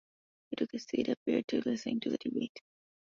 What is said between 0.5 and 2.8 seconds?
took his seat; and appeared to be listening to the debate.